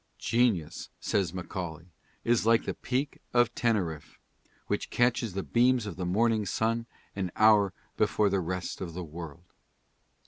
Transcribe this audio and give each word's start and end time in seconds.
"Genius," 0.17 0.89
says 0.99 1.31
Macaulay, 1.31 1.85
"is 2.23 2.43
like 2.43 2.65
the 2.65 2.73
peak 2.73 3.19
of 3.35 3.53
Teneriffe, 3.53 4.17
which 4.65 4.89
catches 4.89 5.33
the 5.35 5.43
beams 5.43 5.85
of 5.85 5.95
the 5.95 6.07
morning 6.07 6.43
sun 6.43 6.87
an 7.15 7.31
hour 7.35 7.71
before 7.97 8.27
the 8.27 8.39
rest 8.39 8.81
of 8.81 8.95
the 8.95 9.03
world." 9.03 9.53